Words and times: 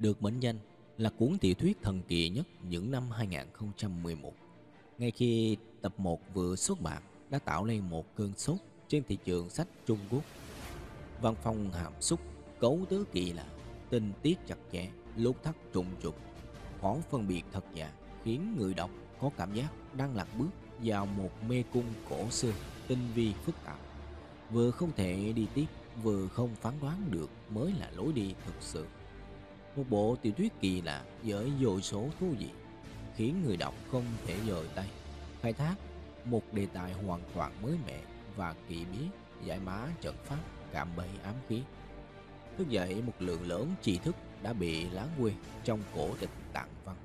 được 0.00 0.22
mệnh 0.22 0.40
danh 0.40 0.58
là 0.98 1.10
cuốn 1.10 1.38
tiểu 1.38 1.54
thuyết 1.54 1.78
thần 1.82 2.02
kỳ 2.08 2.28
nhất 2.28 2.46
những 2.68 2.90
năm 2.90 3.10
2011. 3.10 4.34
Ngay 4.98 5.10
khi 5.10 5.56
tập 5.80 5.94
1 5.98 6.20
vừa 6.34 6.56
xuất 6.56 6.80
bản 6.80 7.02
đã 7.30 7.38
tạo 7.38 7.64
nên 7.64 7.90
một 7.90 8.16
cơn 8.16 8.32
sốt 8.36 8.56
trên 8.88 9.02
thị 9.08 9.18
trường 9.24 9.50
sách 9.50 9.68
Trung 9.86 9.98
Quốc. 10.10 10.22
Văn 11.20 11.34
phong 11.42 11.70
hàm 11.70 11.92
xúc, 12.00 12.20
cấu 12.60 12.80
tứ 12.88 13.04
kỳ 13.12 13.32
lạ, 13.32 13.46
tình 13.90 14.12
tiết 14.22 14.38
chặt 14.46 14.58
chẽ, 14.72 14.90
lúc 15.16 15.42
thắt 15.42 15.54
trùng 15.72 15.86
trục, 16.02 16.16
khó 16.80 16.96
phân 17.10 17.28
biệt 17.28 17.42
thật 17.52 17.64
giả, 17.74 17.92
khiến 18.24 18.56
người 18.58 18.74
đọc 18.74 18.90
có 19.20 19.30
cảm 19.36 19.54
giác 19.54 19.68
đang 19.96 20.16
lạc 20.16 20.28
bước 20.38 20.50
vào 20.84 21.06
một 21.06 21.30
mê 21.48 21.64
cung 21.72 21.86
cổ 22.10 22.30
xưa, 22.30 22.52
tinh 22.88 23.08
vi 23.14 23.32
phức 23.44 23.54
tạp. 23.64 23.78
Vừa 24.50 24.70
không 24.70 24.90
thể 24.96 25.32
đi 25.32 25.46
tiếp, 25.54 25.66
vừa 26.02 26.28
không 26.28 26.54
phán 26.54 26.74
đoán 26.80 27.02
được 27.10 27.30
mới 27.50 27.72
là 27.72 27.90
lối 27.96 28.12
đi 28.12 28.34
thực 28.46 28.54
sự. 28.60 28.86
Một 29.76 29.84
bộ 29.90 30.16
tiểu 30.22 30.32
thuyết 30.32 30.52
kỳ 30.60 30.82
lạ 30.82 31.04
với 31.22 31.52
vô 31.60 31.80
số 31.80 32.08
thú 32.20 32.26
vị, 32.38 32.48
khiến 33.16 33.42
người 33.44 33.56
đọc 33.56 33.74
không 33.90 34.04
thể 34.26 34.36
rời 34.46 34.66
tay. 34.74 34.88
Khai 35.40 35.52
thác 35.52 35.74
một 36.24 36.42
đề 36.52 36.66
tài 36.66 36.92
hoàn 36.92 37.20
toàn 37.34 37.52
mới 37.62 37.76
mẻ 37.86 38.00
và 38.36 38.54
kỳ 38.68 38.84
bí, 38.92 38.98
giải 39.44 39.60
mã 39.60 39.88
trận 40.00 40.16
pháp, 40.24 40.38
cảm 40.72 40.88
bẫy 40.96 41.08
ám 41.22 41.34
khí. 41.48 41.62
Thức 42.58 42.68
dậy 42.68 43.02
một 43.02 43.12
lượng 43.18 43.48
lớn 43.48 43.74
tri 43.82 43.98
thức 43.98 44.16
đã 44.42 44.52
bị 44.52 44.90
lãng 44.90 45.08
quên 45.20 45.34
trong 45.64 45.80
cổ 45.94 46.08
tịch 46.20 46.30
tạng 46.52 46.70
văn. 46.84 46.96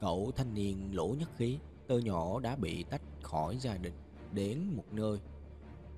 Cậu 0.00 0.32
thanh 0.36 0.54
niên 0.54 0.90
lỗ 0.92 1.06
nhất 1.18 1.28
khí 1.36 1.58
từ 1.86 1.98
nhỏ 1.98 2.40
đã 2.40 2.56
bị 2.56 2.82
tách 2.82 3.02
khỏi 3.22 3.56
gia 3.60 3.76
đình 3.76 3.94
đến 4.32 4.72
một 4.76 4.84
nơi 4.92 5.18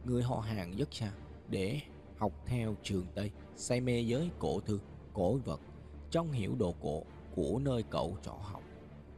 người 0.04 0.22
họ 0.22 0.40
hàng 0.40 0.76
rất 0.76 0.94
xa 0.94 1.12
để 1.48 1.80
học 2.18 2.32
theo 2.46 2.74
trường 2.82 3.06
Tây 3.14 3.30
say 3.56 3.80
mê 3.80 4.04
với 4.08 4.30
cổ 4.38 4.60
thư, 4.60 4.80
cổ 5.16 5.36
vật 5.44 5.60
trong 6.10 6.32
hiểu 6.32 6.54
đồ 6.58 6.74
cổ 6.82 7.02
của 7.34 7.58
nơi 7.62 7.84
cậu 7.90 8.16
trọ 8.22 8.34
học. 8.42 8.62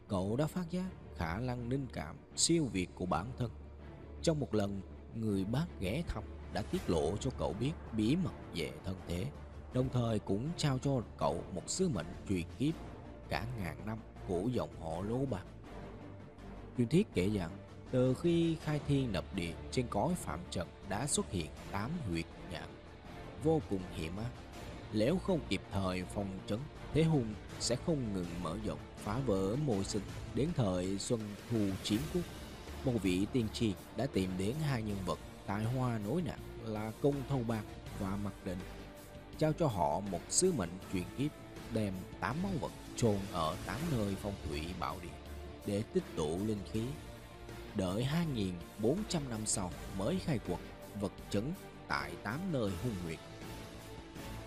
Cậu 0.09 0.37
đã 0.37 0.47
phát 0.47 0.71
giác 0.71 0.91
khả 1.17 1.39
năng 1.39 1.69
linh 1.69 1.87
cảm 1.93 2.17
siêu 2.37 2.65
việt 2.73 2.89
của 2.95 3.07
bản 3.07 3.27
thân. 3.39 3.51
Trong 4.23 4.41
một 4.41 4.55
lần, 4.55 4.81
người 5.15 5.45
bác 5.45 5.67
ghé 5.81 6.03
thăm 6.09 6.23
đã 6.53 6.63
tiết 6.63 6.91
lộ 6.91 7.17
cho 7.17 7.31
cậu 7.39 7.55
biết 7.61 7.73
bí 7.93 8.17
mật 8.17 8.33
về 8.55 8.73
thân 8.85 8.97
thế, 9.09 9.27
đồng 9.73 9.89
thời 9.89 10.19
cũng 10.19 10.49
trao 10.57 10.79
cho 10.79 11.03
cậu 11.19 11.43
một 11.55 11.63
sứ 11.71 11.89
mệnh 11.89 12.07
truyền 12.29 12.45
kiếp 12.59 12.75
cả 13.29 13.47
ngàn 13.59 13.87
năm 13.87 13.99
của 14.29 14.43
dòng 14.53 14.81
họ 14.81 15.03
Lô 15.03 15.27
Bạc. 15.27 15.45
Truyền 16.77 16.89
thuyết 16.89 17.07
kể 17.15 17.29
rằng, 17.29 17.51
từ 17.91 18.15
khi 18.15 18.57
khai 18.63 18.81
thiên 18.87 19.13
lập 19.13 19.25
địa 19.35 19.55
trên 19.71 19.87
cõi 19.91 20.15
phạm 20.15 20.41
trần 20.51 20.69
đã 20.89 21.07
xuất 21.07 21.31
hiện 21.31 21.51
tám 21.73 21.91
huyệt 22.09 22.27
nhãn 22.51 22.69
vô 23.43 23.61
cùng 23.71 23.83
hiểm 23.95 24.17
ác. 24.17 24.31
Nếu 24.93 25.19
không 25.19 25.41
kịp 25.49 25.61
thời 25.73 26.05
phòng 26.15 26.39
trấn, 26.47 26.59
thế 26.95 27.03
hùng 27.03 27.35
sẽ 27.61 27.77
không 27.87 28.15
ngừng 28.15 28.43
mở 28.43 28.57
rộng 28.65 28.79
phá 28.97 29.19
vỡ 29.27 29.57
môi 29.57 29.85
sinh 29.85 30.03
đến 30.35 30.49
thời 30.57 30.99
xuân 30.99 31.21
thu 31.51 31.59
chiến 31.83 32.01
quốc. 32.15 32.23
Một 32.85 32.93
vị 33.03 33.27
tiên 33.33 33.47
tri 33.53 33.73
đã 33.97 34.07
tìm 34.07 34.31
đến 34.39 34.55
hai 34.69 34.83
nhân 34.83 34.97
vật 35.07 35.19
tài 35.47 35.65
hoa 35.65 35.99
nối 35.99 36.23
nạn 36.23 36.39
là 36.65 36.93
Công 37.03 37.15
Thâu 37.29 37.45
Bạc 37.49 37.65
và 37.99 38.17
Mặt 38.17 38.33
Định, 38.45 38.59
trao 39.39 39.53
cho 39.53 39.67
họ 39.67 40.01
một 40.01 40.21
sứ 40.29 40.53
mệnh 40.53 40.71
truyền 40.93 41.05
kiếp 41.19 41.31
đem 41.75 41.95
tám 42.21 42.43
máu 42.43 42.53
vật 42.61 42.73
chôn 42.97 43.17
ở 43.33 43.57
tám 43.67 43.81
nơi 43.97 44.17
phong 44.23 44.35
thủy 44.49 44.61
bảo 44.81 44.97
địa 45.03 45.09
để 45.67 45.83
tích 45.93 46.05
tụ 46.17 46.39
linh 46.47 46.61
khí. 46.73 46.83
Đợi 47.75 48.07
2.400 48.83 48.95
năm 49.31 49.41
sau 49.47 49.71
mới 49.99 50.19
khai 50.25 50.39
quật 50.47 50.61
vật 51.01 51.13
chứng 51.31 51.53
tại 51.89 52.13
tám 52.23 52.41
nơi 52.53 52.71
hung 52.83 52.95
nguyệt. 53.05 53.19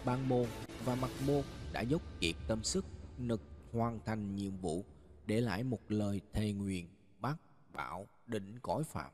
Ban 0.05 0.30
môn 0.30 0.45
và 0.85 0.95
mặt 0.95 1.11
môn 1.27 1.44
đã 1.71 1.81
dốc 1.81 2.02
kiệt 2.19 2.35
tâm 2.47 2.63
sức, 2.63 2.85
nực 3.17 3.41
hoàn 3.73 3.99
thành 4.05 4.35
nhiệm 4.35 4.57
vụ, 4.57 4.85
để 5.25 5.41
lại 5.41 5.63
một 5.63 5.80
lời 5.89 6.21
thề 6.33 6.53
nguyện 6.53 6.88
bác 7.19 7.35
bảo 7.73 8.07
định 8.27 8.59
cõi 8.61 8.83
phạm 8.83 9.12